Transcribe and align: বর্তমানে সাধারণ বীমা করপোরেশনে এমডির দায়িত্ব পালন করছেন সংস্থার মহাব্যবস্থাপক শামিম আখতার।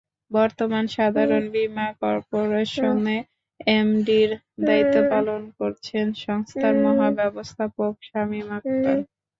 বর্তমানে 0.31 0.89
সাধারণ 0.97 1.43
বীমা 1.53 1.87
করপোরেশনে 2.01 3.17
এমডির 3.75 4.31
দায়িত্ব 4.65 4.97
পালন 5.11 5.41
করছেন 5.59 6.05
সংস্থার 6.23 6.75
মহাব্যবস্থাপক 6.85 7.93
শামিম 8.07 8.47
আখতার। 8.57 8.97